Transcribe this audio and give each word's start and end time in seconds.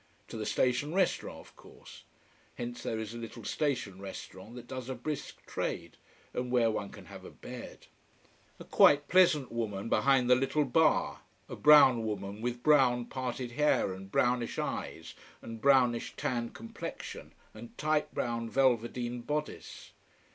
To 0.29 0.35
the 0.35 0.47
station 0.47 0.95
restaurant, 0.95 1.41
of 1.41 1.55
course. 1.55 2.05
Hence 2.55 2.81
there 2.81 2.97
is 2.97 3.13
a 3.13 3.19
little 3.19 3.43
station 3.43 4.01
restaurant 4.01 4.55
that 4.55 4.65
does 4.65 4.89
a 4.89 4.95
brisk 4.95 5.45
trade, 5.45 5.95
and 6.33 6.49
where 6.49 6.71
one 6.71 6.89
can 6.89 7.05
have 7.05 7.23
a 7.23 7.29
bed. 7.29 7.85
A 8.59 8.63
quite 8.63 9.07
pleasant 9.07 9.51
woman 9.51 9.89
behind 9.89 10.27
the 10.27 10.33
little 10.33 10.65
bar: 10.65 11.19
a 11.47 11.55
brown 11.55 12.03
woman 12.03 12.41
with 12.41 12.63
brown 12.63 13.05
parted 13.05 13.51
hair 13.51 13.93
and 13.93 14.11
brownish 14.11 14.57
eyes 14.57 15.13
and 15.39 15.61
brownish, 15.61 16.15
tanned 16.17 16.55
complexion 16.55 17.31
and 17.53 17.77
tight 17.77 18.11
brown 18.11 18.49
velveteen 18.49 19.21
bodice. 19.21 19.91